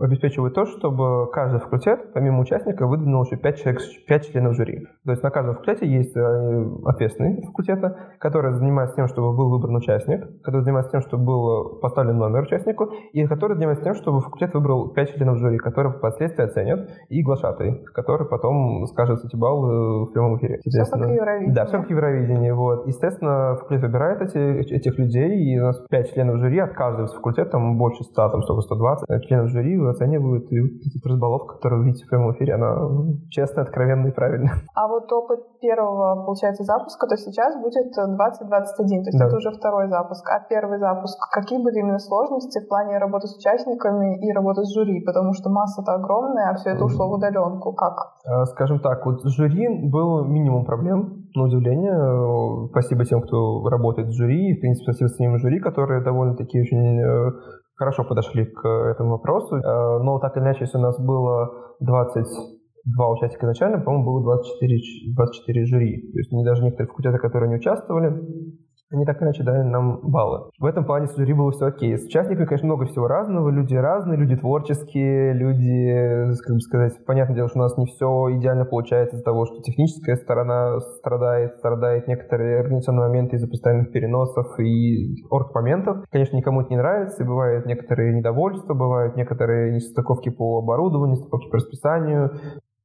обеспечивают 0.00 0.54
то, 0.54 0.66
чтобы 0.66 1.30
каждый 1.30 1.60
факультет, 1.60 2.12
помимо 2.12 2.40
участника, 2.40 2.86
выдвинул 2.86 3.24
еще 3.24 3.36
5 3.36 3.56
человек, 3.56 3.82
5 4.08 4.26
членов 4.34 4.54
жюри. 4.54 4.86
То 5.04 5.12
есть 5.12 5.22
на 5.22 5.30
каждом 5.30 5.54
факультете 5.54 5.86
есть 5.86 6.16
э, 6.16 6.66
ответственный 6.84 7.42
факультета, 7.46 7.96
который 8.18 8.52
занимается 8.52 8.96
тем, 8.96 9.06
чтобы 9.06 9.36
был 9.36 9.50
выбран 9.50 9.76
участник, 9.76 10.42
который 10.42 10.62
занимается 10.62 10.92
тем, 10.92 11.00
чтобы 11.00 11.24
был 11.24 11.78
поставлен 11.80 12.18
номер 12.18 12.42
участнику, 12.42 12.90
и 13.12 13.24
который 13.26 13.54
занимается 13.54 13.84
тем, 13.84 13.94
чтобы 13.94 14.20
факультет 14.20 14.52
выбрал 14.54 14.92
5 14.92 15.14
членов 15.14 15.38
жюри, 15.38 15.58
которые 15.58 15.92
впоследствии 15.92 16.44
оценят, 16.44 16.90
и 17.08 17.22
глашатый, 17.22 17.84
который 17.94 18.26
потом 18.26 18.86
скажет 18.86 19.24
эти 19.24 19.36
баллы 19.36 20.06
в 20.06 20.12
прямом 20.12 20.36
эфире. 20.38 20.58
Все 20.64 20.84
как 20.84 21.08
Евровидение. 21.08 21.54
Да, 21.54 21.66
все 21.66 21.78
как 21.78 21.90
Евровидение. 21.90 22.54
Вот. 22.54 22.86
Естественно, 22.86 23.56
факультет 23.56 23.82
выбирает 23.82 24.20
эти, 24.22 24.74
этих 24.74 24.98
людей, 24.98 25.54
и 25.54 25.60
у 25.60 25.64
нас 25.64 25.80
5 25.88 26.12
членов 26.12 26.38
жюри 26.38 26.58
от 26.58 26.72
каждого 26.72 27.06
из 27.06 27.12
факультета, 27.12 27.50
там 27.50 27.78
больше 27.78 28.02
100, 28.04 28.28
там 28.30 28.42
столько 28.42 28.62
120 28.62 29.26
членов 29.26 29.48
жюри 29.50 29.76
оценивают, 29.86 30.50
и 30.50 30.56
эта 30.58 31.08
разбаловка, 31.08 31.54
которую 31.54 31.82
вы 31.82 31.86
видите 31.86 32.06
в 32.06 32.08
прямом 32.08 32.32
эфире, 32.32 32.54
она 32.54 32.88
честная, 33.30 33.64
откровенная 33.64 34.10
и 34.10 34.14
правильно. 34.24 34.50
А 34.74 34.88
вот 34.88 35.10
опыт 35.12 35.40
первого, 35.60 36.24
получается, 36.24 36.64
запуска, 36.64 37.06
то 37.06 37.16
сейчас 37.16 37.54
будет 37.60 37.92
2021, 37.92 39.04
то 39.04 39.08
есть 39.08 39.18
да. 39.18 39.26
это 39.26 39.36
уже 39.36 39.50
второй 39.50 39.88
запуск. 39.88 40.24
А 40.30 40.40
первый 40.48 40.78
запуск, 40.78 41.18
какие 41.30 41.62
были 41.62 41.80
именно 41.80 41.98
сложности 41.98 42.64
в 42.64 42.68
плане 42.68 42.98
работы 42.98 43.26
с 43.26 43.36
участниками 43.36 44.18
и 44.24 44.32
работы 44.32 44.64
с 44.64 44.74
жюри? 44.74 45.04
Потому 45.04 45.32
что 45.34 45.50
масса-то 45.50 45.92
огромная, 45.94 46.50
а 46.50 46.54
все 46.54 46.70
это 46.70 46.84
ушло 46.84 47.08
в 47.08 47.12
удаленку. 47.12 47.72
Как? 47.72 47.94
А, 48.26 48.44
скажем 48.46 48.80
так, 48.80 49.04
вот 49.06 49.22
с 49.22 49.36
жюри 49.36 49.68
был 49.90 50.24
минимум 50.24 50.64
проблем, 50.64 51.24
на 51.34 51.44
удивление. 51.44 52.68
Спасибо 52.70 53.04
тем, 53.04 53.20
кто 53.20 53.68
работает 53.68 54.08
в 54.08 54.16
жюри, 54.16 54.50
и, 54.50 54.56
в 54.56 54.60
принципе, 54.60 54.92
спасибо 54.92 55.08
самим 55.08 55.38
жюри, 55.38 55.60
которые 55.60 56.02
довольно-таки 56.02 56.60
очень 56.60 57.00
э, 57.00 57.32
хорошо 57.74 58.04
подошли 58.04 58.44
к 58.44 58.68
этому 58.68 59.10
вопросу. 59.10 59.56
Э, 59.56 59.98
но 60.02 60.18
так 60.20 60.36
или 60.36 60.44
иначе, 60.44 60.60
если 60.60 60.78
у 60.78 60.82
нас 60.82 60.98
было 61.00 61.50
20 61.80 62.53
два 62.84 63.10
участника 63.10 63.46
изначально, 63.46 63.80
по-моему, 63.80 64.04
было 64.04 64.22
24, 64.22 65.14
24 65.14 65.64
жюри. 65.66 66.12
То 66.12 66.18
есть 66.18 66.32
они 66.32 66.44
даже 66.44 66.62
некоторые 66.62 66.88
факультеты, 66.88 67.18
которые 67.18 67.50
не 67.50 67.56
участвовали, 67.56 68.20
они 68.94 69.04
так 69.04 69.20
иначе 69.20 69.42
дали 69.42 69.62
нам 69.62 70.00
баллы. 70.02 70.50
В 70.58 70.66
этом 70.66 70.84
плане 70.84 71.08
с 71.08 71.16
жюри 71.16 71.32
было 71.32 71.50
все 71.50 71.66
окей. 71.66 71.96
С 71.96 72.04
участниками, 72.04 72.46
конечно, 72.46 72.66
много 72.66 72.86
всего 72.86 73.08
разного. 73.08 73.50
Люди 73.50 73.74
разные, 73.74 74.18
люди 74.18 74.36
творческие, 74.36 75.32
люди, 75.32 76.28
бы 76.28 76.60
сказать, 76.60 76.92
понятное 77.06 77.34
дело, 77.34 77.48
что 77.48 77.58
у 77.58 77.62
нас 77.62 77.76
не 77.76 77.86
все 77.86 78.06
идеально 78.38 78.64
получается 78.64 79.16
из-за 79.16 79.24
того, 79.24 79.46
что 79.46 79.62
техническая 79.62 80.16
сторона 80.16 80.78
страдает, 80.98 81.54
страдает 81.54 82.06
некоторые 82.06 82.60
организационные 82.60 83.08
моменты 83.08 83.36
из-за 83.36 83.48
постоянных 83.48 83.90
переносов 83.90 84.58
и 84.60 85.24
оргмоментов. 85.30 86.04
Конечно, 86.10 86.36
никому 86.36 86.60
это 86.60 86.70
не 86.70 86.76
нравится, 86.76 87.24
и 87.24 87.26
бывают 87.26 87.66
некоторые 87.66 88.14
недовольства, 88.14 88.74
бывают 88.74 89.16
некоторые 89.16 89.72
несостыковки 89.72 90.28
по 90.30 90.58
оборудованию, 90.58 91.16
несостыковки 91.16 91.50
по 91.50 91.56
расписанию, 91.56 92.30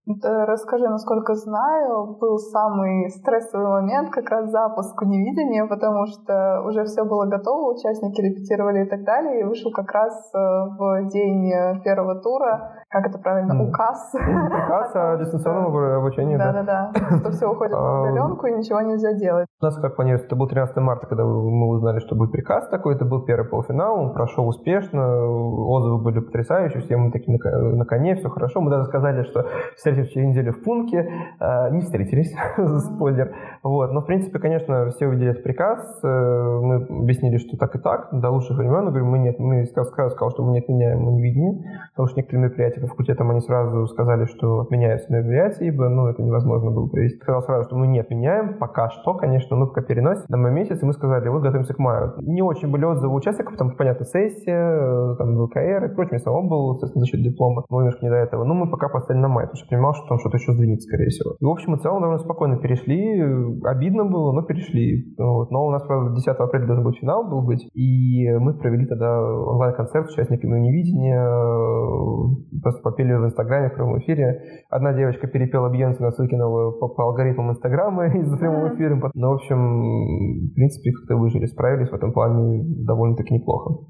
да, 0.09 0.45
расскажи, 0.47 0.87
насколько 0.89 1.35
знаю, 1.35 2.17
был 2.19 2.39
самый 2.39 3.09
стрессовый 3.11 3.67
момент, 3.67 4.09
как 4.09 4.27
раз 4.29 4.49
запуск 4.49 4.99
невидения, 5.03 5.67
потому 5.67 6.07
что 6.07 6.63
уже 6.65 6.83
все 6.85 7.03
было 7.03 7.27
готово, 7.27 7.73
участники 7.73 8.19
репетировали 8.19 8.85
и 8.85 8.89
так 8.89 9.03
далее, 9.03 9.41
и 9.41 9.43
вышел 9.43 9.71
как 9.71 9.91
раз 9.91 10.31
э, 10.33 10.37
в 10.37 11.09
день 11.09 11.51
э, 11.53 11.81
первого 11.83 12.19
тура 12.21 12.79
как 12.89 13.05
это 13.05 13.19
правильно, 13.19 13.53
mm. 13.53 13.69
указ. 13.69 14.13
Указ 14.15 14.95
о 14.95 15.17
дистанционном 15.21 15.67
обучении, 15.97 16.37
да. 16.37 16.51
Да-да-да, 16.51 17.19
что 17.19 17.31
все 17.31 17.47
уходит 17.47 17.73
на 17.73 18.01
удаленку 18.01 18.47
и 18.47 18.51
ничего 18.51 18.81
нельзя 18.81 19.13
делать. 19.13 19.47
У 19.61 19.65
нас, 19.65 19.77
как 19.77 19.95
планируется, 19.95 20.25
это 20.25 20.35
был 20.35 20.47
13 20.47 20.75
марта, 20.77 21.05
когда 21.05 21.23
мы 21.23 21.67
узнали, 21.69 21.99
что 21.99 22.15
будет 22.15 22.31
приказ 22.31 22.67
такой, 22.69 22.95
это 22.95 23.05
был 23.05 23.23
первый 23.25 23.47
полуфинал, 23.47 23.99
он 23.99 24.13
прошел 24.13 24.47
успешно, 24.47 25.27
отзывы 25.27 26.01
были 26.01 26.19
потрясающие, 26.19 26.81
все 26.81 26.97
мы 26.97 27.11
такие 27.11 27.37
на 27.37 27.85
коне, 27.85 28.15
все 28.15 28.29
хорошо. 28.29 28.59
Мы 28.61 28.71
даже 28.71 28.85
сказали, 28.85 29.21
что 29.23 29.45
встретимся 29.75 29.98
через 30.05 30.29
неделю 30.29 30.53
в 30.53 30.63
Пунке, 30.63 31.09
а, 31.39 31.69
не 31.69 31.81
встретились, 31.81 32.33
спойлер. 32.95 33.33
Вот. 33.63 33.91
Но, 33.91 34.01
в 34.01 34.05
принципе, 34.05 34.39
конечно, 34.39 34.89
все 34.89 35.07
увидели 35.07 35.31
этот 35.31 35.43
приказ, 35.43 35.99
э, 36.03 36.07
мы 36.07 36.75
объяснили, 37.01 37.37
что 37.37 37.57
так 37.57 37.75
и 37.75 37.79
так, 37.79 38.09
до 38.11 38.29
лучших 38.29 38.57
времен, 38.57 38.85
говорю, 38.85 39.05
мы 39.05 39.19
нет, 39.19 39.39
мы 39.39 39.65
сказал, 39.65 40.09
сказал, 40.11 40.31
что 40.31 40.43
мы 40.43 40.53
не 40.53 40.59
отменяем, 40.59 40.99
мы 40.99 41.11
не 41.11 41.21
видим, 41.21 41.63
потому 41.91 42.07
что 42.07 42.17
некоторые 42.17 42.43
мероприятия 42.43 42.81
по 42.81 42.87
факультетам 42.87 43.31
они 43.31 43.41
сразу 43.41 43.87
сказали, 43.87 44.25
что 44.25 44.61
отменяются 44.61 45.11
мероприятия, 45.11 45.67
ибо 45.67 45.89
ну, 45.89 46.07
это 46.07 46.21
невозможно 46.21 46.71
было 46.71 46.87
провести. 46.87 47.19
Сказал 47.19 47.41
сразу, 47.43 47.65
что 47.65 47.75
мы 47.75 47.87
не 47.87 47.99
отменяем, 47.99 48.57
пока 48.57 48.89
что, 48.89 49.13
конечно, 49.13 49.55
мы 49.55 49.67
пока 49.67 49.81
переносим 49.81 50.25
на 50.29 50.37
май 50.37 50.51
месяц, 50.51 50.81
и 50.81 50.85
мы 50.85 50.93
сказали, 50.93 51.27
вот 51.29 51.41
готовимся 51.41 51.73
к 51.73 51.79
маю. 51.79 52.13
Не 52.21 52.41
очень 52.41 52.69
были 52.69 52.85
отзывы 52.85 53.13
участников, 53.13 53.53
потому 53.53 53.71
что, 53.71 53.77
понятно, 53.77 54.05
сессия, 54.05 55.15
там, 55.15 55.47
ВКР 55.47 55.85
и 55.85 55.95
прочее, 55.95 56.13
я 56.13 56.19
сам 56.19 56.47
был, 56.47 56.73
естественно, 56.73 57.01
за 57.01 57.07
счет 57.07 57.21
диплома, 57.21 57.63
но 57.69 57.79
немножко 57.79 58.05
не 58.05 58.09
до 58.09 58.15
этого. 58.15 58.43
Но 58.43 58.53
мы 58.53 58.69
пока 58.69 58.89
поставили 58.89 59.21
на 59.21 59.27
май, 59.27 59.45
потому 59.45 59.57
что 59.57 59.69
понимал, 59.69 59.88
что 59.93 60.07
там 60.07 60.19
что-то 60.19 60.37
еще 60.37 60.53
сдвинется, 60.53 60.87
скорее 60.87 61.09
всего. 61.09 61.35
И, 61.39 61.45
в 61.45 61.49
общем 61.49 61.75
и 61.75 61.79
целом, 61.79 62.01
довольно 62.01 62.23
спокойно 62.23 62.57
перешли, 62.57 63.21
обидно 63.63 64.05
было, 64.05 64.31
но 64.33 64.41
перешли. 64.43 65.13
Вот. 65.17 65.51
Но 65.51 65.65
у 65.65 65.71
нас, 65.71 65.83
правда, 65.83 66.15
10 66.15 66.27
апреля 66.27 66.67
должен 66.67 66.83
быть 66.83 66.97
финал 66.99 67.27
был 67.29 67.41
быть, 67.41 67.67
и 67.73 68.29
мы 68.39 68.53
провели 68.53 68.85
тогда 68.85 69.21
онлайн-концерт 69.21 70.07
с 70.09 70.13
участниками 70.13 70.59
невидения, 70.59 71.23
просто 72.61 72.81
попели 72.81 73.13
в 73.13 73.25
Инстаграме 73.25 73.69
в 73.69 73.75
прямом 73.75 73.99
эфире. 73.99 74.41
Одна 74.69 74.93
девочка 74.93 75.27
перепела 75.27 75.69
Бьенси, 75.69 76.01
нас 76.01 76.17
выкинула 76.17 76.71
по, 76.71 76.87
по 76.87 77.03
алгоритмам 77.05 77.51
Инстаграма 77.51 78.07
из-за 78.19 78.37
прямого 78.37 78.73
эфира. 78.73 78.99
Но, 79.13 79.31
в 79.31 79.33
общем, 79.35 80.51
в 80.51 80.53
принципе, 80.55 80.91
как-то 80.91 81.15
выжили, 81.15 81.45
справились 81.45 81.89
в 81.89 81.93
этом 81.93 82.11
плане 82.11 82.63
довольно-таки 82.85 83.33
неплохо. 83.33 83.85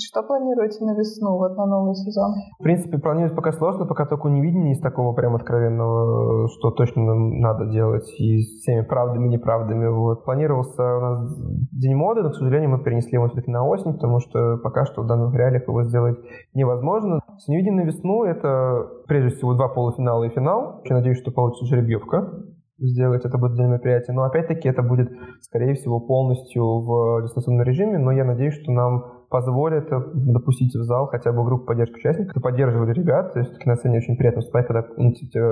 Что 0.00 0.22
планируете 0.22 0.82
на 0.86 0.96
весну, 0.96 1.36
вот 1.36 1.54
на 1.54 1.66
новый 1.66 1.94
сезон? 1.94 2.32
В 2.58 2.62
принципе, 2.62 2.96
планировать 2.96 3.36
пока 3.36 3.52
сложно, 3.52 3.84
пока 3.84 4.06
только 4.06 4.28
не 4.30 4.40
видно 4.40 4.70
из 4.70 4.80
такого 4.80 5.12
прям 5.12 5.34
откровенного, 5.34 6.48
что 6.48 6.70
точно 6.70 7.02
нам 7.04 7.40
надо 7.40 7.66
делать, 7.66 8.08
и 8.18 8.38
с 8.40 8.62
всеми 8.62 8.86
правдами 8.86 9.26
и 9.26 9.32
неправдами. 9.32 9.88
Вот. 9.88 10.24
Планировался 10.24 10.82
у 10.82 11.00
нас 11.00 11.38
День 11.72 11.94
моды, 11.94 12.22
но, 12.22 12.30
к 12.30 12.36
сожалению, 12.36 12.70
мы 12.70 12.82
перенесли 12.82 13.12
его 13.12 13.26
все-таки 13.26 13.50
на 13.50 13.66
осень, 13.66 13.92
потому 13.92 14.20
что 14.20 14.56
пока 14.64 14.86
что 14.86 15.02
в 15.02 15.06
данных 15.06 15.34
реалиях 15.34 15.68
его 15.68 15.82
сделать 15.82 16.18
невозможно. 16.54 17.20
С 17.36 17.48
невидим 17.48 17.76
на 17.76 17.82
весну 17.82 18.24
это, 18.24 18.88
прежде 19.06 19.36
всего, 19.36 19.52
два 19.52 19.68
полуфинала 19.68 20.24
и 20.24 20.30
финал. 20.30 20.80
Я 20.84 20.96
надеюсь, 20.96 21.18
что 21.18 21.32
получится 21.32 21.66
жеребьевка 21.66 22.30
сделать 22.78 23.24
это 23.24 23.38
будет 23.38 23.54
для 23.54 23.66
мероприятия. 23.66 24.12
Но 24.12 24.24
опять-таки 24.24 24.68
это 24.68 24.82
будет, 24.82 25.08
скорее 25.40 25.74
всего, 25.74 26.00
полностью 26.00 26.64
в 26.80 27.22
дистанционном 27.22 27.64
режиме, 27.64 27.98
но 27.98 28.10
я 28.10 28.24
надеюсь, 28.24 28.54
что 28.54 28.72
нам 28.72 29.21
позволит 29.32 29.90
э, 29.90 29.98
допустить 30.14 30.74
в 30.76 30.84
зал 30.84 31.06
хотя 31.06 31.32
бы 31.32 31.42
группу 31.42 31.64
поддержки 31.64 31.96
участников, 31.96 32.34
которые 32.34 32.52
поддерживали 32.52 32.92
ребят. 32.92 33.32
То 33.32 33.38
есть 33.38 33.50
все-таки 33.50 33.70
на 33.70 33.76
сцене 33.76 33.98
очень 33.98 34.16
приятно 34.16 34.40
выступать, 34.40 34.66
когда 34.66 34.84
ну, 34.96 35.10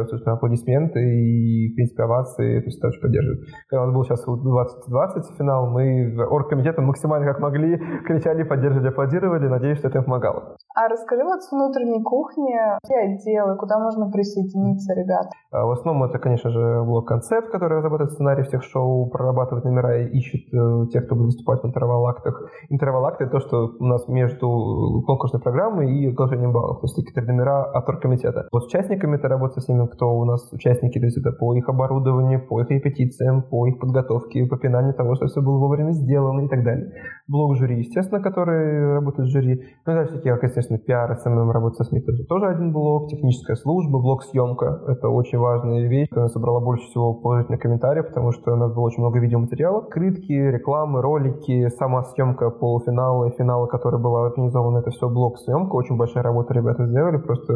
собственно, 0.09 0.37
аплодисменты 0.37 1.01
и, 1.01 1.73
в 1.73 1.75
принципе, 1.75 2.03
овации, 2.03 2.61
то 2.61 2.67
есть 2.67 2.85
очень 2.85 3.01
поддерживают. 3.01 3.41
Когда 3.69 3.83
у 3.83 3.87
нас 3.87 3.95
был 3.95 4.05
сейчас 4.05 4.25
2020 4.25 5.37
финал, 5.39 5.71
мы 5.71 6.15
оргкомитетом 6.29 6.85
максимально 6.85 7.27
как 7.27 7.41
могли 7.41 7.79
кричали, 8.07 8.43
поддерживали, 8.43 8.89
аплодировали. 8.89 9.49
Надеюсь, 9.49 9.79
что 9.79 9.89
это 9.89 9.99
им 9.99 10.05
помогало. 10.05 10.57
А 10.77 10.89
расскажи 10.89 11.25
вот 11.25 11.43
с 11.43 11.51
внутренней 11.51 12.03
кухни, 12.03 12.53
какие 12.83 13.15
отделы, 13.15 13.57
куда 13.57 13.79
можно 13.79 14.11
присоединиться, 14.11 14.95
ребят? 14.95 15.27
А, 15.51 15.65
в 15.65 15.71
основном 15.71 16.05
это, 16.05 16.19
конечно 16.19 16.51
же, 16.51 16.83
блок-концепт, 16.85 17.51
который 17.51 17.79
разрабатывает 17.79 18.13
сценарий 18.13 18.43
всех 18.43 18.63
шоу, 18.63 19.09
прорабатывает 19.09 19.65
номера 19.65 20.03
и 20.03 20.09
ищет 20.19 20.53
э, 20.53 20.87
тех, 20.93 21.07
кто 21.07 21.15
будет 21.17 21.27
выступать 21.27 21.63
в 21.63 21.67
интервал-актах. 21.67 22.51
Интервал-акты— 22.69 23.25
это 23.27 23.33
то, 23.33 23.41
что 23.41 23.70
у 23.79 23.85
нас 23.85 24.09
между 24.09 25.03
конкурсной 25.07 25.41
программой 25.43 25.95
и 25.95 26.09
оглашением 26.09 26.53
баллов, 26.53 26.81
то 26.81 26.85
есть 26.87 26.97
какие-то 26.97 27.23
номера 27.31 27.65
от 27.65 27.89
оргкомитета. 27.89 28.49
Вот 28.53 28.65
с 28.65 28.67
участниками 28.67 29.17
это 29.17 29.29
работа 29.29 29.61
с 29.61 29.69
ними, 29.69 29.87
кто 29.87 30.13
у 30.15 30.25
нас 30.25 30.53
участники, 30.53 30.99
то 30.99 31.07
есть 31.07 31.19
это 31.19 31.33
по 31.33 31.55
их 31.55 31.69
оборудованию, 31.69 32.47
по 32.47 32.61
их 32.61 32.71
репетициям, 32.71 33.43
по 33.43 33.67
их 33.67 33.79
подготовке, 33.79 34.47
по 34.47 34.57
пинанию 34.57 34.95
того, 34.95 35.15
что 35.15 35.27
все 35.27 35.41
было 35.41 35.59
вовремя 35.59 35.93
сделано 35.93 36.43
и 36.43 36.49
так 36.49 36.65
далее. 36.65 36.93
Блок 37.29 37.57
жюри, 37.57 37.79
естественно, 37.79 38.21
который 38.21 38.95
работает 38.95 39.29
с 39.29 39.33
жюри. 39.33 39.63
Ну 39.87 39.93
дальше 39.93 40.15
такие, 40.15 40.35
как, 40.35 40.45
естественно, 40.45 40.79
пиар, 40.79 41.17
SMM, 41.17 41.51
работа 41.51 41.77
со 41.77 41.85
СМИ, 41.85 42.01
это 42.01 42.25
тоже 42.29 42.47
один 42.47 42.73
блок, 42.73 43.09
техническая 43.09 43.57
служба, 43.57 44.01
блок 44.01 44.23
съемка. 44.25 44.83
Это 44.89 45.09
очень 45.09 45.39
важная 45.39 45.87
вещь, 45.87 46.09
которая 46.09 46.29
собрала 46.29 46.61
больше 46.61 46.85
всего 46.87 47.15
положительных 47.15 47.61
комментариев, 47.61 48.09
потому 48.09 48.33
что 48.33 48.53
у 48.53 48.57
нас 48.57 48.73
было 48.75 48.85
очень 48.85 49.01
много 49.01 49.19
видеоматериалов, 49.19 49.89
открытки, 49.89 50.33
рекламы, 50.33 51.03
ролики, 51.03 51.69
сама 51.79 52.03
съемка 52.03 52.51
полуфинала 52.51 53.27
и 53.27 53.37
финала 53.37 53.60
финала, 53.61 53.67
который 53.67 54.01
была 54.01 54.27
организована, 54.27 54.79
это 54.79 54.91
все 54.91 55.09
блок 55.09 55.39
съемка, 55.39 55.75
очень 55.75 55.97
большая 55.97 56.23
работа 56.23 56.55
ребята 56.55 56.87
сделали, 56.87 57.19
просто 57.19 57.53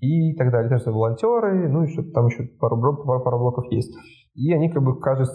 и 0.00 0.34
так 0.34 0.50
далее. 0.50 0.68
Конечно, 0.68 0.92
волонтеры, 0.92 1.68
ну 1.68 1.84
и 1.84 1.88
что 1.88 2.02
там 2.12 2.26
еще 2.26 2.44
пару, 2.60 2.80
пару, 3.04 3.20
пару 3.22 3.38
блоков 3.38 3.70
есть. 3.70 3.94
И 4.38 4.52
они 4.52 4.70
как 4.70 4.84
бы 4.84 5.00
каждый 5.00 5.26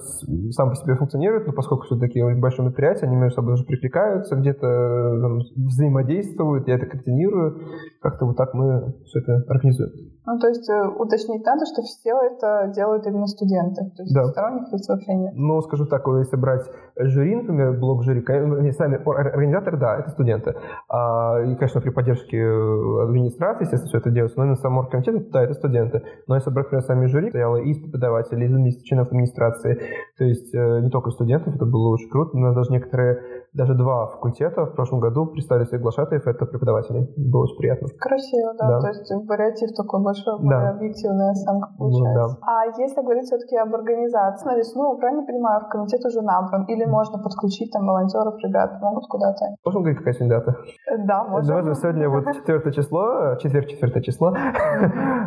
сам 0.53 0.69
по 0.69 0.75
себе 0.75 0.95
функционируют, 0.95 1.45
но 1.45 1.51
поскольку 1.51 1.83
все-таки 1.83 2.21
большое 2.39 2.69
мероприятие, 2.69 3.09
они 3.09 3.17
между 3.17 3.35
собой 3.35 3.55
уже 3.55 3.65
прикликаются, 3.65 4.37
где-то 4.37 5.19
там, 5.21 5.39
взаимодействуют, 5.57 6.69
я 6.69 6.75
это 6.75 6.85
координирую. 6.85 7.59
Как-то 8.01 8.25
вот 8.25 8.37
так 8.37 8.53
мы 8.53 8.93
все 9.03 9.19
это 9.19 9.43
организуем. 9.49 9.91
Ну, 10.25 10.39
то 10.39 10.47
есть 10.47 10.69
э, 10.69 10.87
уточнить 10.87 11.45
надо, 11.45 11.65
что 11.65 11.81
все 11.81 12.15
это 12.31 12.71
делают 12.73 13.05
именно 13.05 13.27
студенты, 13.27 13.91
то 13.91 14.03
есть 14.03 14.13
да. 14.15 14.23
сторонних 14.23 14.71
лиц 14.71 14.87
вообще 14.87 15.13
нет. 15.15 15.33
Ну, 15.35 15.59
скажу 15.61 15.85
так, 15.85 16.07
если 16.07 16.37
брать 16.37 16.63
жюри, 16.95 17.35
например, 17.35 17.77
блок 17.77 18.03
жюри, 18.03 18.23
сами 18.71 19.03
организаторы, 19.03 19.77
да, 19.77 19.99
это 19.99 20.11
студенты. 20.11 20.55
А, 20.87 21.41
и, 21.43 21.55
конечно, 21.55 21.81
при 21.81 21.89
поддержке 21.89 22.37
э, 22.37 23.03
администрации, 23.03 23.65
естественно, 23.65 23.89
все 23.89 23.97
это 23.97 24.11
делается, 24.11 24.37
но 24.37 24.45
именно 24.45 24.55
сам 24.55 24.77
оргкомитет, 24.77 25.29
да, 25.31 25.43
это 25.43 25.55
студенты. 25.55 26.01
Но 26.27 26.35
если 26.35 26.51
брать, 26.51 26.67
например, 26.67 26.85
сами 26.85 27.05
жюри, 27.07 27.29
стояло 27.29 27.57
и 27.57 27.71
из 27.71 27.79
преподавателей, 27.79 28.47
из 28.47 28.51
членов 28.93 29.07
администрации, 29.07 29.79
то 30.17 30.23
есть 30.23 30.53
э, 30.53 30.79
не 30.81 30.89
только 30.89 31.09
студентов, 31.11 31.55
это 31.55 31.65
было 31.65 31.89
очень 31.89 32.09
круто, 32.09 32.37
но 32.37 32.53
даже 32.53 32.71
некоторые 32.71 33.43
даже 33.53 33.75
два 33.75 34.07
факультета 34.07 34.65
в 34.65 34.73
прошлом 34.73 34.99
году 34.99 35.27
представили 35.27 35.65
своих 35.65 35.83
глашатаев, 35.83 36.25
это 36.25 36.45
преподаватели. 36.45 37.07
Было 37.17 37.43
очень 37.43 37.57
приятно. 37.57 37.87
Красиво, 37.99 38.53
да. 38.57 38.67
да. 38.67 38.81
То 38.81 38.87
есть 38.87 39.11
вариатив 39.27 39.75
такой 39.75 40.01
большой, 40.01 40.37
более 40.39 40.59
да. 40.59 40.69
объективная 40.71 41.31
оценка 41.31 41.69
получается. 41.77 42.37
Да. 42.41 42.47
А 42.47 42.65
если 42.65 43.01
говорить 43.01 43.25
все-таки 43.25 43.55
об 43.57 43.73
организации, 43.75 44.47
на 44.47 44.57
весну, 44.57 44.97
правильно 44.97 45.23
понимаю, 45.23 45.61
в 45.61 45.69
комитет 45.69 46.03
уже 46.05 46.21
набран? 46.21 46.65
Или 46.65 46.85
можно 46.85 47.21
подключить 47.21 47.71
там 47.71 47.85
волонтеров, 47.85 48.35
ребят, 48.43 48.81
могут 48.81 49.05
куда-то? 49.07 49.55
Можем 49.63 49.81
говорить, 49.81 49.99
какая 49.99 50.13
сегодня 50.15 50.39
дата? 50.39 50.57
Да, 51.05 51.23
можем. 51.23 51.47
Давай 51.47 51.75
сегодня 51.75 52.09
вот 52.09 52.25
четвертое 52.33 52.71
число, 52.71 53.35
четверг, 53.35 53.67
четвертое 53.67 54.01
число. 54.01 54.33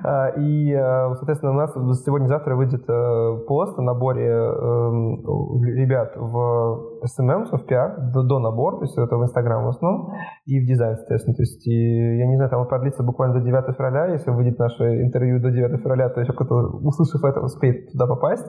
А, 0.04 0.28
и, 0.36 0.72
э, 0.72 1.14
соответственно, 1.14 1.52
у 1.52 1.54
нас 1.54 1.72
сегодня-завтра 2.04 2.54
выйдет 2.54 2.84
э, 2.88 3.38
пост 3.56 3.78
о 3.78 3.82
наборе 3.82 4.28
эм, 4.28 5.64
ребят 5.64 6.12
в 6.14 7.00
SMM, 7.04 7.46
в 7.50 7.64
PR 7.64 8.12
до, 8.12 8.22
до 8.22 8.38
набора, 8.38 8.76
то 8.76 8.82
есть 8.82 8.98
это 8.98 9.16
в 9.16 9.22
Инстаграм 9.22 9.64
в 9.64 9.68
основном, 9.68 10.12
и 10.44 10.60
в 10.60 10.66
дизайн, 10.66 10.96
соответственно. 10.96 11.36
То 11.36 11.42
есть, 11.42 11.66
и, 11.66 12.18
я 12.18 12.26
не 12.26 12.36
знаю, 12.36 12.50
там 12.50 12.66
продлится 12.68 13.02
буквально 13.02 13.36
до 13.36 13.40
9 13.40 13.74
февраля, 13.74 14.12
если 14.12 14.30
выйдет 14.30 14.58
наше 14.58 14.84
интервью 15.00 15.40
до 15.40 15.50
9 15.50 15.80
февраля, 15.80 16.10
то 16.10 16.20
еще 16.20 16.34
кто-то, 16.34 16.54
услышав 16.84 17.24
это, 17.24 17.40
успеет 17.40 17.92
туда 17.92 18.06
попасть. 18.06 18.46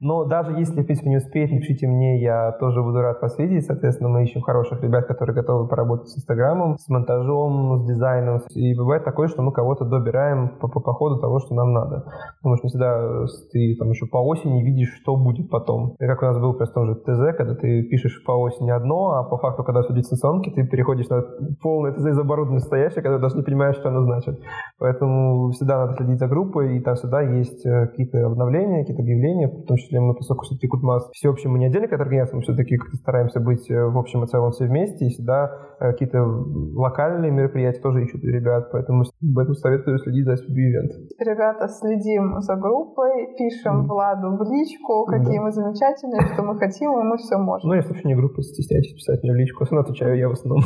Но 0.00 0.24
даже 0.24 0.52
если, 0.58 0.82
в 0.82 0.86
принципе, 0.86 1.10
не 1.10 1.18
успеет, 1.18 1.52
напишите 1.52 1.86
мне, 1.86 2.20
я 2.20 2.50
тоже 2.58 2.82
буду 2.82 3.00
рад 3.00 3.22
вас 3.22 3.38
видеть. 3.38 3.64
Соответственно, 3.64 4.08
мы 4.08 4.24
ищем 4.24 4.40
хороших 4.40 4.82
ребят, 4.82 5.06
которые 5.06 5.36
готовы 5.36 5.68
поработать 5.68 6.08
с 6.08 6.18
Инстаграмом, 6.18 6.78
с 6.78 6.88
монтажом, 6.88 7.78
с 7.78 7.86
дизайном. 7.86 8.40
И 8.50 8.74
бывает 8.74 9.04
такое, 9.04 9.28
что 9.28 9.42
мы 9.42 9.52
кого-то 9.52 9.84
добираем 9.84 10.48
по, 10.60 10.66
по, 10.66 10.80
по 10.80 10.92
ходу 10.94 11.20
того, 11.20 11.38
что 11.38 11.54
нам 11.54 11.72
надо. 11.72 12.04
Потому 12.38 12.56
что 12.56 12.66
не 12.66 12.70
всегда 12.70 13.26
ты 13.52 13.76
там 13.78 13.90
еще 13.90 14.06
по 14.06 14.18
осени 14.18 14.37
видишь, 14.44 14.94
что 15.00 15.16
будет 15.16 15.50
потом. 15.50 15.94
И 15.98 16.06
как 16.06 16.22
у 16.22 16.26
нас 16.26 16.38
был 16.38 16.54
просто 16.54 16.74
том 16.74 16.86
же 16.86 16.94
ТЗ, 16.94 17.36
когда 17.36 17.54
ты 17.54 17.82
пишешь 17.82 18.22
по 18.24 18.32
осени 18.32 18.70
одно, 18.70 19.12
а 19.12 19.24
по 19.24 19.38
факту, 19.38 19.64
когда 19.64 19.82
все 19.82 19.94
дистанционки, 19.94 20.50
ты 20.50 20.66
переходишь 20.66 21.08
на 21.08 21.22
полное 21.62 21.92
ТЗ 21.92 22.06
из 22.06 22.18
оборудования 22.18 22.60
стоящее, 22.60 23.02
когда 23.02 23.18
даже 23.18 23.36
не 23.36 23.42
понимаешь, 23.42 23.76
что 23.76 23.88
оно 23.88 24.02
значит. 24.02 24.40
Поэтому 24.78 25.50
всегда 25.50 25.78
надо 25.78 25.94
следить 25.94 26.18
за 26.18 26.28
группой, 26.28 26.76
и 26.76 26.80
там 26.80 26.94
всегда 26.94 27.20
есть 27.22 27.64
э, 27.66 27.86
какие-то 27.88 28.26
обновления, 28.26 28.80
какие-то 28.80 29.02
объявления, 29.02 29.48
в 29.48 29.66
том 29.66 29.76
числе 29.76 30.00
мы, 30.00 30.14
поскольку 30.14 30.44
все-таки 30.44 30.68
Кутмас 30.68 31.08
всеобщий, 31.12 31.48
мы 31.48 31.58
не 31.58 31.66
отдельно 31.66 31.88
как 31.88 32.00
организация, 32.00 32.36
мы 32.36 32.42
все-таки 32.42 32.76
как-то 32.76 32.96
стараемся 32.96 33.40
быть 33.40 33.70
э, 33.70 33.84
в 33.84 33.98
общем 33.98 34.24
и 34.24 34.26
целом 34.26 34.52
все 34.52 34.66
вместе, 34.66 35.06
и 35.06 35.10
всегда 35.10 35.50
какие-то 35.78 36.22
локальные 36.22 37.30
мероприятия 37.30 37.80
тоже 37.80 38.04
ищут 38.04 38.22
ребят, 38.24 38.70
поэтому 38.72 39.04
поэтому 39.34 39.54
советую 39.54 39.98
следить 39.98 40.24
за 40.24 40.32
SPB 40.34 40.58
Event. 40.72 40.92
Ребята, 41.18 41.68
следим 41.68 42.40
за 42.40 42.56
группой, 42.56 43.34
пишем 43.38 43.84
mm. 43.84 43.86
Владу 43.86 44.36
в 44.36 44.42
личку, 44.50 45.06
какие 45.06 45.38
да. 45.38 45.44
мы 45.44 45.52
замечательные, 45.52 46.22
что 46.32 46.42
мы 46.42 46.58
хотим, 46.58 46.98
и 46.98 47.02
мы 47.02 47.16
все 47.16 47.36
можем. 47.38 47.68
Ну, 47.68 47.74
если 47.74 47.90
вообще 47.90 48.08
не 48.08 48.14
группа, 48.14 48.42
стесняйтесь 48.42 48.94
писать 48.94 49.22
мне 49.22 49.32
в 49.32 49.36
личку, 49.36 49.64
основном 49.64 49.84
отвечаю 49.84 50.18
я 50.18 50.28
в 50.28 50.32
основном. 50.32 50.64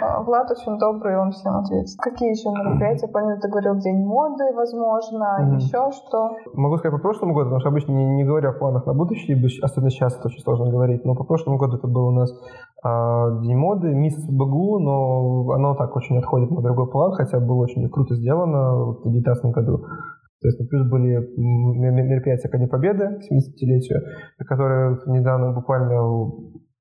А, 0.00 0.22
Влад 0.22 0.50
очень 0.50 0.78
добрый, 0.78 1.16
он 1.18 1.30
всем 1.30 1.56
ответит. 1.56 1.96
Какие 1.98 2.30
еще 2.30 2.50
мероприятия? 2.50 3.08
Помимо 3.08 3.36
ты 3.40 3.48
говорил, 3.48 3.76
День 3.76 4.04
моды, 4.04 4.44
возможно, 4.54 5.56
еще 5.56 5.90
что? 5.92 6.36
Могу 6.54 6.76
сказать 6.78 6.96
по 6.96 7.02
прошлому 7.02 7.34
году, 7.34 7.46
потому 7.46 7.60
что 7.60 7.68
обычно 7.68 7.92
не, 7.92 8.04
не 8.16 8.24
говоря 8.24 8.50
о 8.50 8.52
планах 8.52 8.86
на 8.86 8.94
будущее, 8.94 9.38
особенно 9.62 9.90
сейчас 9.90 10.16
это 10.18 10.28
очень 10.28 10.40
сложно 10.40 10.70
говорить, 10.70 11.04
но 11.04 11.14
по 11.14 11.24
прошлому 11.24 11.58
году 11.58 11.76
это 11.76 11.86
был 11.86 12.08
у 12.08 12.12
нас 12.12 12.30
а, 12.82 13.40
День 13.40 13.56
моды, 13.56 13.94
мисс 13.94 14.14
БГУ, 14.30 14.78
но 14.80 15.50
оно 15.50 15.74
так 15.74 15.94
очень 15.96 16.18
отходит 16.18 16.50
на 16.50 16.62
другой 16.62 16.90
план, 16.90 17.12
хотя 17.12 17.40
было 17.40 17.62
очень 17.62 17.88
круто 17.90 18.14
сделано 18.14 18.92
в 18.92 19.02
2019 19.02 19.44
году. 19.52 19.78
То 19.78 20.48
есть, 20.48 20.68
плюс 20.68 20.86
были 20.90 21.16
мероприятия 21.38 22.48
Ко 22.48 22.58
Дню 22.58 22.68
Победы, 22.68 23.18
70-летию, 23.30 24.02
которые 24.46 24.98
недавно, 25.06 25.52
буквально 25.52 26.02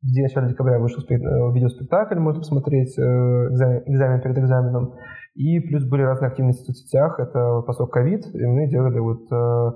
в 0.04 0.22
начале 0.22 0.50
декабря 0.50 0.80
вышел 0.80 1.02
э, 1.10 1.16
видеоспектакль, 1.54 2.20
можно 2.20 2.42
посмотреть, 2.42 2.98
э, 3.00 3.02
экзамен, 3.02 3.84
экзамен 3.86 4.22
перед 4.22 4.38
экзаменом. 4.38 4.96
И 5.36 5.60
плюс 5.62 5.86
были 5.86 6.02
разные 6.02 6.28
активности 6.28 6.64
в 6.64 6.66
соцсетях, 6.66 7.20
это 7.20 7.62
посок 7.62 7.92
ковид, 7.92 8.26
и 8.34 8.46
мы 8.46 8.68
делали 8.68 9.00
вот 9.00 9.32
э, 9.32 9.72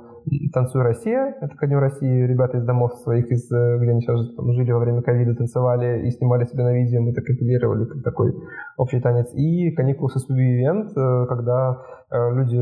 «Танцуй 0.54 0.82
Россия», 0.82 1.36
это 1.40 1.56
ко 1.56 1.68
дню 1.68 1.80
России, 1.80 2.26
ребята 2.26 2.58
из 2.58 2.66
домов 2.66 2.94
своих, 3.04 3.32
из, 3.32 3.50
э, 3.52 3.78
где 3.80 3.92
они 3.92 4.02
сейчас 4.02 4.36
там, 4.36 4.52
жили 4.54 4.72
во 4.72 4.80
время 4.80 5.02
ковида, 5.02 5.36
танцевали 5.36 6.08
и 6.08 6.12
снимали 6.12 6.46
себя 6.46 6.66
на 6.66 6.74
видео, 6.74 7.02
мы 7.02 7.12
это 7.12 7.22
компилировали 7.22 7.86
как 7.86 8.04
такой 8.04 8.34
общий 8.78 9.00
танец. 9.00 9.34
И 9.34 9.72
«Каникулы 9.72 10.10
со 10.10 10.20
SPB 10.20 10.38
Event», 10.38 10.90
э, 10.96 11.28
когда 11.28 11.82
э, 12.12 12.34
люди 12.34 12.62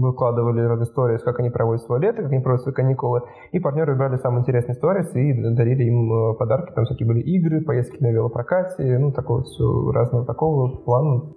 выкладывали 0.00 0.60
разные 0.62 0.84
истории, 0.84 1.18
как 1.18 1.38
они 1.38 1.50
проводят 1.50 1.82
свое 1.82 2.02
лето, 2.02 2.22
как 2.22 2.32
они 2.32 2.40
проводят 2.40 2.62
свои 2.62 2.74
каникулы, 2.74 3.20
и 3.52 3.60
партнеры 3.60 3.92
выбрали 3.92 4.16
самые 4.16 4.40
интересные 4.40 4.74
истории 4.74 5.04
и 5.14 5.54
дарили 5.54 5.84
им 5.84 6.36
подарки, 6.36 6.72
там 6.74 6.84
всякие 6.84 7.06
были 7.06 7.20
игры, 7.20 7.62
поездки 7.62 8.02
на 8.02 8.10
велопрокате, 8.10 8.98
ну, 8.98 9.12
такого 9.12 9.42
все 9.42 9.90
разного 9.92 10.26
такого 10.26 10.76
плана. 10.84 11.32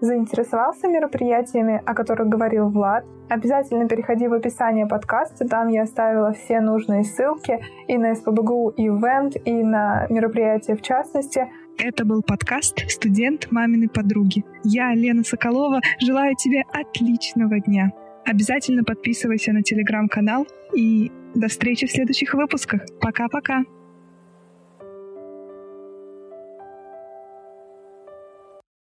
Заинтересовался 0.00 0.88
мероприятиями, 0.88 1.82
о 1.84 1.94
которых 1.94 2.28
говорил 2.28 2.70
Влад? 2.70 3.04
Обязательно 3.28 3.86
переходи 3.86 4.26
в 4.28 4.32
описание 4.32 4.86
подкаста, 4.86 5.46
там 5.46 5.68
я 5.68 5.82
оставила 5.82 6.32
все 6.32 6.60
нужные 6.60 7.04
ссылки 7.04 7.60
и 7.86 7.98
на 7.98 8.14
СПБГУ 8.14 8.74
Ивент, 8.76 9.36
и 9.44 9.62
на 9.62 10.06
мероприятия 10.08 10.74
в 10.74 10.82
частности. 10.82 11.46
Это 11.78 12.04
был 12.04 12.22
подкаст 12.22 12.80
«Студент 12.90 13.52
маминой 13.52 13.88
подруги». 13.88 14.44
Я, 14.64 14.94
Лена 14.94 15.22
Соколова, 15.22 15.80
желаю 16.00 16.34
тебе 16.34 16.62
отличного 16.72 17.60
дня. 17.60 17.92
Обязательно 18.26 18.84
подписывайся 18.84 19.52
на 19.52 19.62
телеграм-канал 19.62 20.46
и 20.74 21.12
до 21.34 21.48
встречи 21.48 21.86
в 21.86 21.90
следующих 21.90 22.34
выпусках. 22.34 22.82
Пока-пока. 23.00 23.64